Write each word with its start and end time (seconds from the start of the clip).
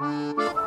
Música 0.00 0.59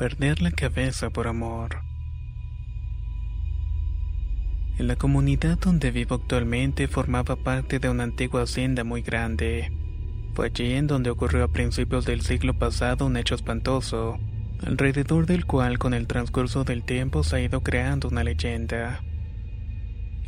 Perder 0.00 0.40
la 0.40 0.50
cabeza 0.50 1.10
por 1.10 1.28
amor. 1.28 1.82
En 4.78 4.86
la 4.86 4.96
comunidad 4.96 5.58
donde 5.58 5.90
vivo 5.90 6.14
actualmente 6.14 6.88
formaba 6.88 7.36
parte 7.36 7.80
de 7.80 7.90
una 7.90 8.04
antigua 8.04 8.44
hacienda 8.44 8.82
muy 8.82 9.02
grande. 9.02 9.70
Fue 10.32 10.46
allí 10.46 10.72
en 10.72 10.86
donde 10.86 11.10
ocurrió 11.10 11.44
a 11.44 11.48
principios 11.48 12.06
del 12.06 12.22
siglo 12.22 12.54
pasado 12.54 13.04
un 13.04 13.18
hecho 13.18 13.34
espantoso, 13.34 14.18
alrededor 14.66 15.26
del 15.26 15.44
cual 15.44 15.78
con 15.78 15.92
el 15.92 16.06
transcurso 16.06 16.64
del 16.64 16.82
tiempo 16.82 17.22
se 17.22 17.36
ha 17.36 17.40
ido 17.42 17.60
creando 17.60 18.08
una 18.08 18.24
leyenda. 18.24 19.02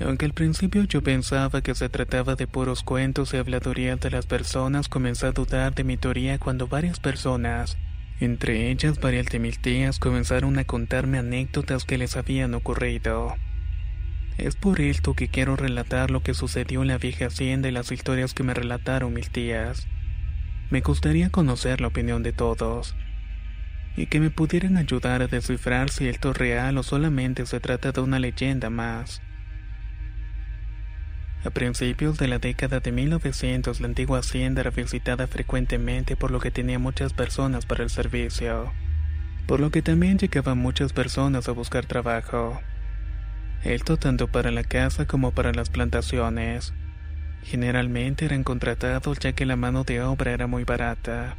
Aunque 0.01 0.27
al 0.27 0.35
principio 0.35 0.83
yo 0.83 1.03
pensaba 1.03 1.63
que 1.63 1.75
se 1.75 1.89
trataba 1.89 2.35
de 2.35 2.47
puros 2.47 2.83
cuentos 2.83 3.33
y 3.33 3.39
habladurías 3.39 3.99
de 4.01 4.11
las 4.11 4.27
personas, 4.27 4.91
comencé 4.91 5.29
a 5.29 5.33
dudar 5.33 5.75
de 5.75 5.85
mi 5.85 5.97
teoría 5.97 6.39
cuando 6.39 6.69
varias 6.69 7.01
personas, 7.01 7.79
entre 8.25 8.71
ellas 8.71 9.01
varias 9.01 9.27
de 9.27 9.39
mis 9.39 9.59
tías, 9.59 9.99
comenzaron 9.99 10.59
a 10.59 10.65
contarme 10.65 11.19
anécdotas 11.19 11.85
que 11.85 11.99
les 11.99 12.17
habían 12.17 12.55
ocurrido. 12.55 13.35
Es 14.39 14.57
por 14.57 14.81
esto 14.81 15.15
que 15.15 15.29
quiero 15.29 15.57
relatar 15.57 16.11
lo 16.11 16.23
que 16.23 16.33
sucedió 16.33 16.83
en 16.83 16.89
la 16.89 16.99
vieja 16.99 17.27
hacienda 17.27 17.69
y 17.69 17.73
las 17.73 17.91
historias 17.91 18.33
que 18.33 18.45
me 18.45 18.55
relataron 18.55 19.13
mis 19.13 19.31
tías. 19.31 19.89
Me 20.71 20.81
gustaría 20.81 21.31
conocer 21.31 21.81
la 21.81 21.89
opinión 21.89 22.23
de 22.23 22.33
todos 22.33 22.95
y 23.97 24.07
que 24.07 24.21
me 24.21 24.31
pudieran 24.31 24.77
ayudar 24.77 25.23
a 25.23 25.27
descifrar 25.27 25.91
si 25.91 26.09
esto 26.09 26.31
es 26.31 26.37
real 26.37 26.79
o 26.79 26.83
solamente 26.83 27.45
se 27.45 27.61
trata 27.61 27.93
de 27.93 28.01
una 28.01 28.19
leyenda 28.19 28.71
más. 28.71 29.21
A 31.45 31.51
principios 31.51 32.19
de 32.19 32.29
la 32.29 32.39
década 32.39 32.79
de 32.79 32.93
1900 32.93 33.81
la 33.81 33.89
antigua 33.89 34.21
hacienda 34.21 34.61
era 34.61 34.71
visitada 34.71 35.27
frecuentemente 35.27 36.15
por 36.15 36.31
lo 36.31 36.39
que 36.39 36.53
tenía 36.53 36.79
muchas 36.79 37.13
personas 37.13 37.67
para 37.67 37.83
el 37.83 37.91
servicio, 37.91 38.73
por 39.47 39.59
lo 39.59 39.71
que 39.71 39.83
también 39.83 40.19
llegaban 40.19 40.59
muchas 40.59 40.93
personas 40.93 41.49
a 41.49 41.53
buscar 41.53 41.85
trabajo. 41.85 42.61
Esto 43.65 43.97
tanto 43.97 44.29
para 44.29 44.53
la 44.53 44.63
casa 44.63 45.07
como 45.07 45.33
para 45.33 45.53
las 45.53 45.69
plantaciones. 45.69 46.75
Generalmente 47.43 48.25
eran 48.25 48.45
contratados 48.45 49.19
ya 49.19 49.33
que 49.33 49.45
la 49.45 49.57
mano 49.57 49.83
de 49.83 50.01
obra 50.01 50.31
era 50.31 50.47
muy 50.47 50.63
barata. 50.63 51.37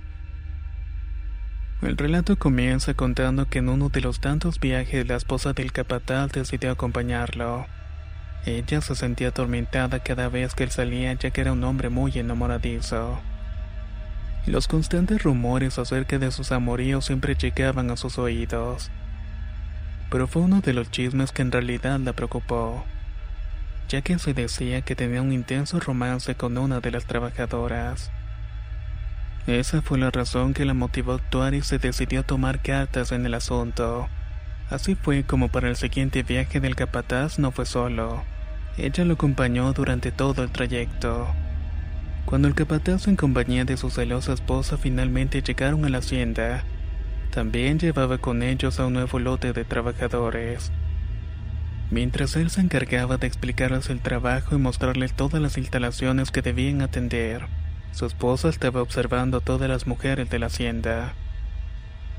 El 1.82 1.98
relato 1.98 2.38
comienza 2.38 2.94
contando 2.94 3.48
que 3.48 3.60
en 3.60 3.70
uno 3.70 3.88
de 3.88 4.02
los 4.02 4.20
tantos 4.20 4.60
viajes 4.60 5.08
la 5.08 5.16
esposa 5.16 5.54
del 5.54 5.72
capataz 5.72 6.32
decidió 6.34 6.72
acompañarlo. 6.72 7.66
Ella 8.46 8.82
se 8.82 8.96
sentía 8.96 9.30
atormentada 9.30 10.00
cada 10.00 10.28
vez 10.28 10.54
que 10.54 10.66
él 10.66 10.72
salía 10.72 11.14
ya 11.14 11.32
que 11.32 11.40
era 11.40 11.54
un 11.54 11.64
hombre 11.64 11.90
muy 11.90 12.12
enamoradizo. 12.18 13.20
Los 14.46 14.68
constantes 14.68 15.24
rumores 15.24 15.80
acerca 15.80 16.20
de 16.20 16.30
sus 16.30 16.52
amoríos 16.52 17.06
siempre 17.06 17.36
llegaban 17.36 17.90
a 17.90 17.96
sus 17.96 18.18
oídos. 18.18 18.92
Pero 20.10 20.28
fue 20.28 20.42
uno 20.42 20.60
de 20.60 20.74
los 20.74 20.92
chismes 20.92 21.32
que 21.32 21.42
en 21.42 21.54
realidad 21.54 21.98
la 22.02 22.12
preocupó, 22.12 22.84
ya 23.88 24.02
que 24.02 24.20
se 24.20 24.34
decía 24.34 24.82
que 24.82 24.96
tenía 24.96 25.22
un 25.22 25.32
intenso 25.32 25.80
romance 25.80 26.36
con 26.36 26.58
una 26.58 26.82
de 26.82 26.92
las 26.92 27.06
trabajadoras. 27.06 28.12
Esa 29.48 29.82
fue 29.82 29.98
la 29.98 30.12
razón 30.12 30.54
que 30.54 30.66
la 30.66 30.74
motivó 30.74 31.14
a 31.14 31.16
actuar 31.16 31.54
y 31.54 31.62
se 31.62 31.78
decidió 31.78 32.20
a 32.20 32.24
tomar 32.24 32.62
cartas 32.62 33.14
en 33.14 33.26
el 33.26 33.36
asunto. 33.36 34.10
Así 34.70 34.96
fue 34.96 35.24
como 35.24 35.48
para 35.48 35.70
el 35.70 35.78
siguiente 35.78 36.24
viaje 36.24 36.60
del 36.60 36.76
capataz 36.76 37.40
no 37.40 37.52
fue 37.52 37.66
solo. 37.66 38.24
Ella 38.76 39.06
lo 39.06 39.14
acompañó 39.14 39.72
durante 39.72 40.12
todo 40.12 40.42
el 40.42 40.50
trayecto. 40.50 41.28
Cuando 42.26 42.48
el 42.48 42.56
capataz 42.56 43.08
en 43.08 43.16
compañía 43.16 43.66
de 43.66 43.78
su 43.78 43.92
celosa 43.92 44.34
esposa 44.34 44.78
finalmente 44.78 45.44
llegaron 45.44 45.86
a 45.86 45.90
la 45.90 46.00
hacienda, 46.00 46.64
también 47.30 47.78
llevaba 47.78 48.18
con 48.18 48.42
ellos 48.42 48.80
a 48.80 48.88
un 48.88 48.94
nuevo 48.94 49.20
lote 49.20 49.54
de 49.54 49.64
trabajadores. 49.64 50.72
Mientras 51.92 52.36
él 52.36 52.50
se 52.50 52.62
encargaba 52.62 53.18
de 53.18 53.28
explicarles 53.28 53.92
el 53.92 54.00
trabajo 54.00 54.56
y 54.56 54.58
mostrarles 54.58 55.14
todas 55.14 55.40
las 55.40 55.60
instalaciones 55.60 56.32
que 56.32 56.42
debían 56.42 56.82
atender, 56.82 57.46
su 57.92 58.08
esposa 58.08 58.50
estaba 58.50 58.82
observando 58.82 59.38
a 59.38 59.42
todas 59.42 59.70
las 59.70 59.86
mujeres 59.86 60.32
de 60.32 60.40
la 60.40 60.48
hacienda. 60.48 61.14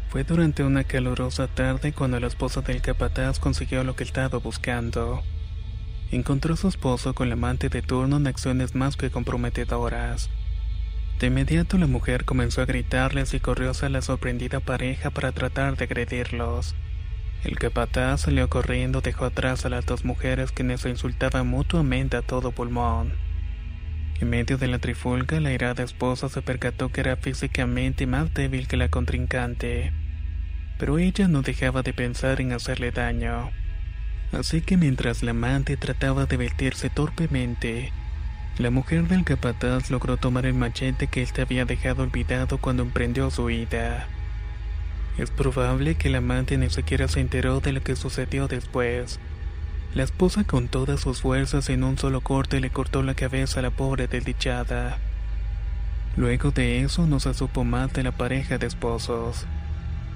Fue 0.09 0.23
durante 0.23 0.63
una 0.63 0.85
calurosa 0.85 1.49
tarde 1.49 1.93
cuando 1.93 2.21
la 2.21 2.29
esposa 2.29 2.61
del 2.61 2.81
capataz 2.81 3.41
consiguió 3.41 3.83
lo 3.83 3.97
que 3.97 4.05
estaba 4.05 4.39
buscando 4.39 5.25
encontró 6.15 6.55
a 6.55 6.57
su 6.57 6.69
esposo 6.69 7.15
con 7.15 7.29
la 7.29 7.35
amante 7.35 7.69
de 7.69 7.83
turno 7.83 8.17
en 8.17 8.27
acciones 8.27 8.75
más 8.75 8.97
que 8.97 9.11
comprometedoras. 9.11 10.31
De 11.19 11.29
inmediato 11.29 11.79
la 11.79 11.87
mujer 11.87 12.25
comenzó 12.25 12.63
a 12.63 12.67
gritarles 12.67 13.35
y 13.35 13.41
corrió 13.41 13.71
hacia 13.71 13.89
la 13.89 14.03
sorprendida 14.03 14.61
pareja 14.61 15.11
para 15.11 15.33
tratar 15.33 15.77
de 15.77 15.85
agredirlos. 15.85 16.75
El 17.45 17.59
capataz 17.59 18.23
salió 18.23 18.49
corriendo 18.49 19.01
dejó 19.01 19.27
atrás 19.27 19.67
a 19.67 19.69
las 19.69 19.87
dos 19.87 20.05
mujeres 20.05 20.51
quienes 20.51 20.81
se 20.81 20.91
insultaban 20.91 21.47
mutuamente 21.47 22.17
a 22.17 22.23
todo 22.23 22.53
pulmón. 22.53 23.13
En 24.21 24.31
medio 24.31 24.57
de 24.57 24.69
la 24.69 24.79
trifulca, 24.79 25.41
la 25.41 25.53
irada 25.53 25.83
esposa 25.83 26.29
se 26.29 26.41
percató 26.41 26.91
que 26.91 27.01
era 27.01 27.17
físicamente 27.17 28.07
más 28.07 28.33
débil 28.33 28.69
que 28.69 28.77
la 28.77 28.89
contrincante, 28.89 29.93
pero 30.79 30.99
ella 30.99 31.29
no 31.29 31.43
dejaba 31.43 31.83
de 31.83 31.93
pensar 31.93 32.41
en 32.41 32.53
hacerle 32.53 32.91
daño. 32.91 33.51
Así 34.39 34.63
que 34.63 34.77
mientras 34.77 35.23
la 35.23 35.31
amante 35.31 35.77
trataba 35.77 36.27
de 36.27 36.37
vestirse 36.37 36.91
torpemente, 36.91 37.93
la 38.59 38.71
mujer 38.71 39.07
del 39.07 39.25
capataz 39.25 39.91
logró 39.91 40.17
tomar 40.17 40.45
el 40.45 40.55
machete 40.55 41.07
que 41.07 41.23
éste 41.23 41.43
había 41.43 41.65
dejado 41.65 42.03
olvidado 42.03 42.59
cuando 42.59 42.83
emprendió 42.83 43.31
su 43.31 43.45
huida. 43.45 44.09
Es 45.19 45.31
probable 45.31 45.95
que 45.95 46.11
la 46.11 46.19
amante 46.19 46.59
ni 46.59 46.69
siquiera 46.69 47.07
se 47.07 47.21
enteró 47.21 47.61
de 47.61 47.73
lo 47.73 47.83
que 47.83 47.95
sucedió 47.95 48.49
después. 48.49 49.21
La 49.95 50.03
esposa 50.03 50.43
con 50.43 50.67
todas 50.67 51.01
sus 51.01 51.21
fuerzas 51.21 51.69
en 51.69 51.85
un 51.85 51.97
solo 51.97 52.21
corte 52.21 52.61
le 52.61 52.71
cortó 52.71 53.05
la 53.05 53.15
cabeza 53.15 53.61
a 53.61 53.63
la 53.63 53.71
pobre 53.71 54.09
desdichada. 54.09 54.99
Luego 56.17 56.51
de 56.51 56.81
eso 56.81 57.07
no 57.07 57.21
se 57.21 57.35
supo 57.35 57.63
más 57.63 57.93
de 57.93 58.03
la 58.03 58.11
pareja 58.11 58.59
de 58.59 58.67
esposos. 58.67 59.47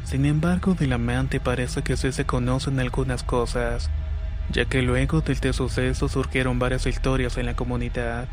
Sin 0.02 0.24
embargo, 0.24 0.74
del 0.74 0.92
amante 0.92 1.38
parece 1.38 1.82
que 1.82 1.96
sí 1.96 2.10
se 2.10 2.24
conocen 2.24 2.80
algunas 2.80 3.22
cosas, 3.22 3.90
ya 4.50 4.64
que 4.64 4.82
luego 4.82 5.20
de 5.20 5.32
este 5.32 5.52
suceso 5.52 6.08
surgieron 6.08 6.58
varias 6.58 6.86
historias 6.86 7.36
en 7.36 7.46
la 7.46 7.54
comunidad, 7.54 8.28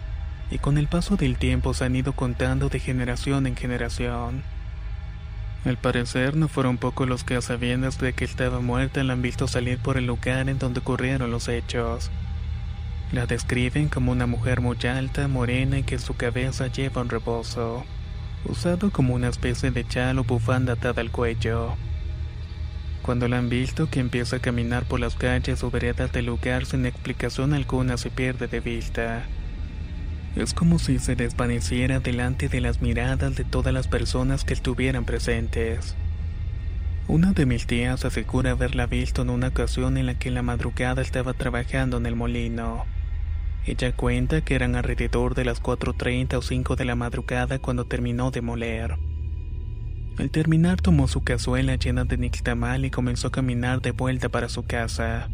y 0.51 0.59
con 0.59 0.77
el 0.77 0.87
paso 0.87 1.17
del 1.17 1.37
tiempo 1.37 1.73
se 1.73 1.85
han 1.85 1.95
ido 1.95 2.13
contando 2.13 2.69
de 2.69 2.79
generación 2.79 3.47
en 3.47 3.55
generación. 3.55 4.43
Al 5.65 5.77
parecer 5.77 6.35
no 6.35 6.47
fueron 6.47 6.77
pocos 6.77 7.09
los 7.09 7.23
que 7.23 7.35
a 7.35 7.41
sabiendas 7.41 7.97
de 7.97 8.13
que 8.13 8.23
estaba 8.23 8.59
muerta 8.59 9.03
la 9.03 9.13
han 9.13 9.23
visto 9.23 9.47
salir 9.47 9.79
por 9.79 9.97
el 9.97 10.05
lugar 10.05 10.47
en 10.47 10.59
donde 10.59 10.79
ocurrieron 10.79 11.31
los 11.31 11.47
hechos. 11.47 12.11
La 13.11 13.25
describen 13.25 13.89
como 13.89 14.11
una 14.11 14.27
mujer 14.27 14.61
muy 14.61 14.77
alta, 14.85 15.27
morena 15.27 15.79
y 15.79 15.83
que 15.83 15.97
su 15.97 16.15
cabeza 16.15 16.67
lleva 16.67 17.01
un 17.01 17.09
rebozo, 17.09 17.83
usado 18.43 18.91
como 18.91 19.15
una 19.15 19.29
especie 19.29 19.71
de 19.71 19.87
chal 19.87 20.19
o 20.19 20.23
bufanda 20.23 20.73
atada 20.73 21.01
al 21.01 21.11
cuello. 21.11 21.75
Cuando 23.05 23.27
la 23.27 23.37
han 23.37 23.49
visto 23.49 23.87
que 23.87 23.99
empieza 23.99 24.37
a 24.37 24.39
caminar 24.39 24.85
por 24.85 24.99
las 24.99 25.13
calles 25.13 25.63
o 25.63 25.69
veredas 25.69 26.11
del 26.11 26.25
lugar 26.25 26.65
sin 26.65 26.87
explicación 26.87 27.53
alguna 27.53 27.97
se 27.97 28.09
pierde 28.09 28.47
de 28.47 28.61
vista. 28.61 29.21
Es 30.35 30.55
como 30.55 30.79
si 30.79 30.97
se 30.97 31.15
desvaneciera 31.15 31.99
delante 31.99 32.49
de 32.49 32.61
las 32.61 32.81
miradas 32.81 33.35
de 33.35 33.43
todas 33.43 33.71
las 33.71 33.87
personas 33.87 34.43
que 34.43 34.55
estuvieran 34.55 35.05
presentes. 35.05 35.95
Una 37.07 37.33
de 37.33 37.45
mis 37.45 37.67
tías 37.67 38.05
asegura 38.05 38.49
haberla 38.49 38.87
visto 38.87 39.21
en 39.21 39.29
una 39.29 39.49
ocasión 39.49 39.97
en 39.97 40.07
la 40.07 40.15
que 40.15 40.29
en 40.29 40.33
la 40.33 40.41
madrugada 40.41 41.03
estaba 41.03 41.33
trabajando 41.33 41.97
en 41.97 42.07
el 42.07 42.15
molino. 42.15 42.85
Ella 43.67 43.91
cuenta 43.95 44.41
que 44.41 44.55
eran 44.55 44.75
alrededor 44.75 45.35
de 45.35 45.45
las 45.45 45.61
4.30 45.61 46.37
o 46.37 46.41
5 46.41 46.75
de 46.75 46.85
la 46.85 46.95
madrugada 46.95 47.59
cuando 47.59 47.85
terminó 47.85 48.31
de 48.31 48.41
moler. 48.41 49.04
Al 50.17 50.29
terminar 50.29 50.79
tomó 50.79 51.09
su 51.09 51.23
cazuela 51.23 51.75
llena 51.75 52.05
de 52.05 52.17
nixtamal 52.17 52.85
y 52.85 52.89
comenzó 52.89 53.27
a 53.27 53.31
caminar 53.31 53.81
de 53.81 53.91
vuelta 53.91 54.29
para 54.29 54.47
su 54.47 54.63
casa. 54.63 55.29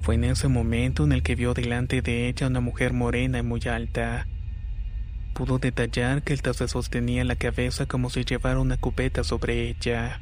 Fue 0.00 0.14
en 0.14 0.24
ese 0.24 0.48
momento 0.48 1.04
en 1.04 1.12
el 1.12 1.22
que 1.22 1.34
vio 1.34 1.52
delante 1.52 2.00
de 2.00 2.28
ella 2.28 2.46
una 2.46 2.60
mujer 2.60 2.94
morena 2.94 3.38
y 3.38 3.42
muy 3.42 3.60
alta. 3.70 4.26
Pudo 5.34 5.58
detallar 5.58 6.22
que 6.22 6.32
esta 6.32 6.54
se 6.54 6.66
sostenía 6.66 7.24
la 7.24 7.36
cabeza 7.36 7.84
como 7.84 8.08
si 8.08 8.24
llevara 8.24 8.58
una 8.58 8.78
cubeta 8.78 9.22
sobre 9.22 9.68
ella. 9.68 10.20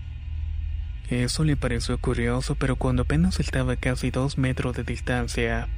Eso 1.09 1.45
le 1.45 1.57
pareció 1.57 1.99
curioso, 1.99 2.57
pero 2.57 2.77
cuando 2.77 3.03
apenas 3.03 3.39
estaba 3.39 3.75
a 3.75 3.77
casi 3.77 4.11
dos 4.11 4.39
metros 4.39 4.77
de 4.77 4.83
distancia, 4.83 5.69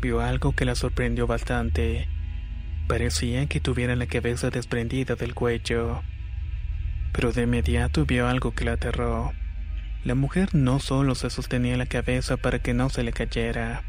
vio 0.00 0.20
algo 0.20 0.52
que 0.52 0.64
la 0.64 0.74
sorprendió 0.74 1.26
bastante. 1.26 2.08
Parecía 2.88 3.46
que 3.46 3.60
tuviera 3.60 3.96
la 3.96 4.06
cabeza 4.06 4.48
desprendida 4.50 5.14
del 5.14 5.34
cuello 5.34 6.02
pero 7.12 7.32
de 7.32 7.42
inmediato 7.42 8.06
vio 8.06 8.26
algo 8.26 8.54
que 8.54 8.64
la 8.64 8.72
aterró. 8.72 9.32
La 10.04 10.14
mujer 10.14 10.54
no 10.54 10.80
solo 10.80 11.14
se 11.14 11.30
sostenía 11.30 11.76
la 11.76 11.86
cabeza 11.86 12.36
para 12.36 12.58
que 12.58 12.74
no 12.74 12.88
se 12.88 13.04
le 13.04 13.12
cayera, 13.12 13.84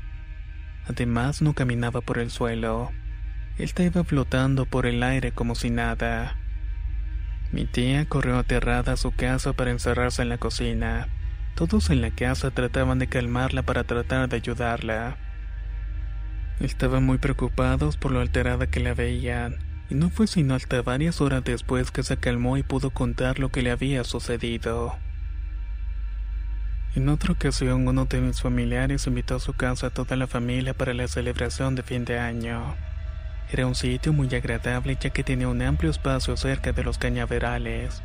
además 0.88 1.42
no 1.42 1.54
caminaba 1.54 2.02
por 2.02 2.20
el 2.20 2.30
suelo, 2.30 2.92
estaba 3.58 4.04
flotando 4.04 4.66
por 4.66 4.86
el 4.86 5.02
aire 5.02 5.32
como 5.32 5.56
si 5.56 5.70
nada. 5.70 6.36
Mi 7.52 7.66
tía 7.66 8.06
corrió 8.06 8.38
aterrada 8.38 8.94
a 8.94 8.98
su 8.98 9.12
casa 9.12 9.54
para 9.54 9.72
encerrarse 9.72 10.22
en 10.22 10.30
la 10.30 10.38
cocina. 10.38 11.08
Todos 11.56 11.90
en 11.92 12.02
la 12.02 12.12
casa 12.12 12.52
trataban 12.52 12.98
de 13.00 13.08
calmarla 13.08 13.62
para 13.62 13.84
tratar 13.84 14.28
de 14.28 14.36
ayudarla. 14.36 15.18
Estaban 16.60 17.04
muy 17.06 17.20
preocupados 17.20 17.96
por 17.98 18.12
lo 18.12 18.22
alterada 18.22 18.68
que 18.68 18.80
la 18.80 18.94
veían 18.94 19.58
y 19.90 19.96
no 19.96 20.10
fue 20.10 20.28
sino 20.28 20.56
hasta 20.56 20.82
varias 20.82 21.22
horas 21.22 21.44
después 21.44 21.92
que 21.92 22.04
se 22.04 22.18
calmó 22.18 22.58
y 22.58 22.64
pudo 22.64 22.90
contar 22.90 23.40
lo 23.40 23.50
que 23.50 23.62
le 23.62 23.72
había 23.72 24.04
sucedido. 24.04 24.96
En 26.96 27.10
otra 27.10 27.34
ocasión, 27.34 27.88
uno 27.88 28.06
de 28.06 28.22
mis 28.22 28.42
familiares 28.42 29.08
invitó 29.08 29.36
a 29.36 29.40
su 29.40 29.54
casa 29.54 29.88
a 29.88 29.90
toda 29.90 30.16
la 30.16 30.28
familia 30.28 30.76
para 30.76 30.94
la 30.94 31.08
celebración 31.08 31.74
de 31.74 31.82
fin 31.82 32.06
de 32.06 32.20
año. 32.20 32.76
Era 33.52 33.66
un 33.66 33.76
sitio 33.76 34.14
muy 34.14 34.34
agradable 34.34 34.98
ya 35.00 35.10
que 35.10 35.24
tenía 35.24 35.48
un 35.48 35.62
amplio 35.62 35.92
espacio 35.92 36.38
cerca 36.38 36.72
de 36.72 36.84
los 36.84 36.98
cañaverales. 36.98 38.02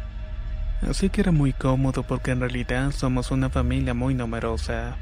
Así 0.89 1.11
que 1.11 1.21
era 1.21 1.33
muy 1.33 1.53
cómodo 1.53 2.03
porque 2.03 2.31
en 2.31 2.41
realidad 2.41 2.93
somos 2.93 3.31
una 3.31 3.51
familia 3.51 3.95
muy 3.95 4.15
numerosa. 4.15 4.97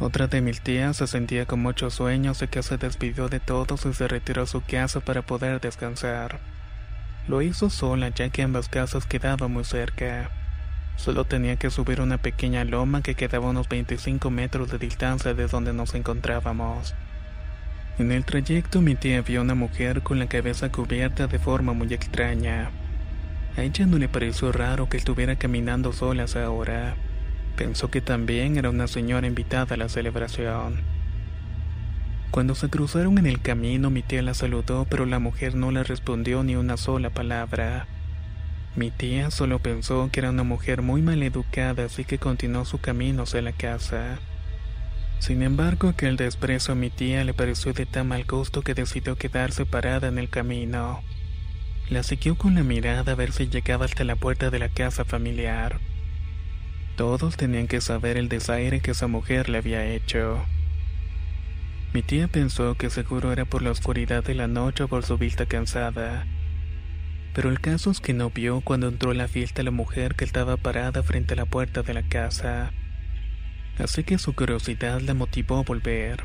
Otra 0.00 0.28
de 0.28 0.40
mis 0.40 0.62
tías 0.62 0.96
se 0.96 1.06
sentía 1.06 1.44
con 1.44 1.60
muchos 1.60 1.92
sueños 1.92 2.40
y 2.40 2.48
que 2.48 2.62
se 2.62 2.78
despidió 2.78 3.28
de 3.28 3.38
todos 3.38 3.84
y 3.84 3.92
se 3.92 4.08
retiró 4.08 4.44
a 4.44 4.46
su 4.46 4.62
casa 4.62 5.00
para 5.00 5.20
poder 5.20 5.60
descansar. 5.60 6.40
Lo 7.28 7.42
hizo 7.42 7.68
sola 7.68 8.08
ya 8.08 8.30
que 8.30 8.42
ambas 8.42 8.70
casas 8.70 9.04
quedaban 9.04 9.52
muy 9.52 9.62
cerca. 9.62 10.30
Solo 10.96 11.26
tenía 11.26 11.56
que 11.56 11.68
subir 11.68 12.00
una 12.00 12.16
pequeña 12.16 12.64
loma 12.64 13.02
que 13.02 13.14
quedaba 13.14 13.48
a 13.48 13.50
unos 13.50 13.68
25 13.68 14.30
metros 14.30 14.70
de 14.70 14.78
distancia 14.78 15.34
de 15.34 15.46
donde 15.46 15.74
nos 15.74 15.94
encontrábamos. 15.94 16.94
En 17.98 18.10
el 18.10 18.24
trayecto 18.24 18.80
mi 18.80 18.94
tía 18.94 19.20
vio 19.20 19.42
una 19.42 19.54
mujer 19.54 20.00
con 20.00 20.18
la 20.18 20.28
cabeza 20.28 20.72
cubierta 20.72 21.26
de 21.26 21.38
forma 21.38 21.74
muy 21.74 21.92
extraña. 21.92 22.70
A 23.54 23.62
ella 23.62 23.84
no 23.84 23.98
le 23.98 24.08
pareció 24.08 24.50
raro 24.50 24.88
que 24.88 24.96
estuviera 24.96 25.36
caminando 25.36 25.92
sola 25.92 26.24
ahora. 26.42 26.96
Pensó 27.60 27.90
que 27.90 28.00
también 28.00 28.56
era 28.56 28.70
una 28.70 28.88
señora 28.88 29.26
invitada 29.26 29.74
a 29.74 29.76
la 29.76 29.90
celebración. 29.90 30.80
Cuando 32.30 32.54
se 32.54 32.70
cruzaron 32.70 33.18
en 33.18 33.26
el 33.26 33.42
camino, 33.42 33.90
mi 33.90 34.00
tía 34.00 34.22
la 34.22 34.32
saludó, 34.32 34.86
pero 34.88 35.04
la 35.04 35.18
mujer 35.18 35.54
no 35.56 35.70
le 35.70 35.84
respondió 35.84 36.42
ni 36.42 36.56
una 36.56 36.78
sola 36.78 37.10
palabra. 37.10 37.86
Mi 38.76 38.90
tía 38.90 39.30
solo 39.30 39.58
pensó 39.58 40.08
que 40.10 40.20
era 40.20 40.30
una 40.30 40.42
mujer 40.42 40.80
muy 40.80 41.02
mal 41.02 41.22
educada, 41.22 41.84
así 41.84 42.06
que 42.06 42.16
continuó 42.16 42.64
su 42.64 42.78
camino 42.78 43.24
hacia 43.24 43.42
la 43.42 43.52
casa. 43.52 44.20
Sin 45.18 45.42
embargo, 45.42 45.90
aquel 45.90 46.16
desprecio 46.16 46.72
a 46.72 46.76
mi 46.76 46.88
tía 46.88 47.24
le 47.24 47.34
pareció 47.34 47.74
de 47.74 47.84
tan 47.84 48.08
mal 48.08 48.24
gusto 48.24 48.62
que 48.62 48.72
decidió 48.72 49.16
quedarse 49.16 49.66
parada 49.66 50.08
en 50.08 50.16
el 50.16 50.30
camino. 50.30 51.02
La 51.90 52.04
siguió 52.04 52.36
con 52.36 52.54
la 52.54 52.62
mirada 52.62 53.12
a 53.12 53.16
ver 53.16 53.32
si 53.32 53.48
llegaba 53.48 53.84
hasta 53.84 54.04
la 54.04 54.16
puerta 54.16 54.48
de 54.48 54.60
la 54.60 54.70
casa 54.70 55.04
familiar. 55.04 55.78
Todos 57.00 57.38
tenían 57.38 57.66
que 57.66 57.80
saber 57.80 58.18
el 58.18 58.28
desaire 58.28 58.80
que 58.80 58.90
esa 58.90 59.06
mujer 59.06 59.48
le 59.48 59.56
había 59.56 59.86
hecho. 59.86 60.44
Mi 61.94 62.02
tía 62.02 62.28
pensó 62.28 62.74
que 62.74 62.90
seguro 62.90 63.32
era 63.32 63.46
por 63.46 63.62
la 63.62 63.70
oscuridad 63.70 64.22
de 64.22 64.34
la 64.34 64.48
noche 64.48 64.82
o 64.82 64.88
por 64.88 65.02
su 65.02 65.16
vista 65.16 65.46
cansada. 65.46 66.26
Pero 67.32 67.48
el 67.48 67.58
caso 67.58 67.90
es 67.90 68.00
que 68.00 68.12
no 68.12 68.28
vio 68.28 68.60
cuando 68.60 68.88
entró 68.88 69.12
a 69.12 69.14
la 69.14 69.28
fiesta 69.28 69.62
la 69.62 69.70
mujer 69.70 70.14
que 70.14 70.26
estaba 70.26 70.58
parada 70.58 71.02
frente 71.02 71.32
a 71.32 71.38
la 71.38 71.46
puerta 71.46 71.82
de 71.82 71.94
la 71.94 72.02
casa. 72.02 72.70
Así 73.78 74.04
que 74.04 74.18
su 74.18 74.34
curiosidad 74.34 75.00
la 75.00 75.14
motivó 75.14 75.56
a 75.56 75.62
volver. 75.62 76.24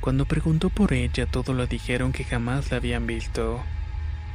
Cuando 0.00 0.26
preguntó 0.26 0.70
por 0.70 0.92
ella, 0.92 1.26
todos 1.26 1.56
le 1.56 1.66
dijeron 1.66 2.12
que 2.12 2.22
jamás 2.22 2.70
la 2.70 2.76
habían 2.76 3.08
visto. 3.08 3.64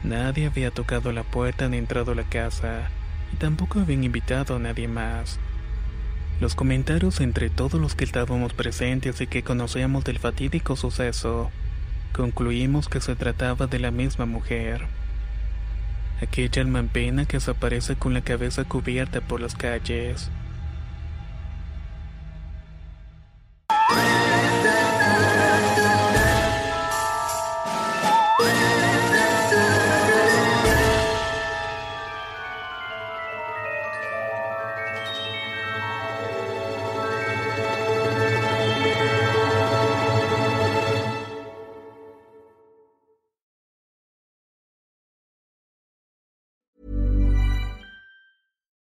Nadie 0.03 0.47
había 0.47 0.71
tocado 0.71 1.13
la 1.13 1.23
puerta 1.23 1.69
ni 1.69 1.77
entrado 1.77 2.12
a 2.12 2.15
la 2.15 2.25
casa 2.25 2.89
tampoco 3.38 3.80
habían 3.80 4.04
invitado 4.04 4.56
a 4.56 4.60
nadie 4.60 4.88
más. 4.88 5.39
Los 6.39 6.56
comentarios 6.56 7.22
entre 7.22 7.50
todos 7.50 7.80
los 7.80 7.95
que 7.95 8.04
estábamos 8.04 8.54
presentes 8.54 9.22
y 9.22 9.27
que 9.27 9.44
conocíamos 9.44 10.04
del 10.04 10.19
fatídico 10.19 10.75
suceso, 10.75 11.50
concluimos 12.13 12.89
que 12.89 13.01
se 13.01 13.16
trataba 13.16 13.68
de 13.68 13.80
la 13.80 13.92
misma 13.92 14.25
mujer. 14.25 14.88
Aquella 16.22 16.62
alma 16.62 16.79
en 16.79 16.88
pena 16.88 17.25
que 17.25 17.38
desaparece 17.38 17.96
con 17.96 18.13
la 18.13 18.22
cabeza 18.22 18.63
cubierta 18.63 19.22
por 19.22 19.41
las 19.41 19.55
calles. 19.55 20.29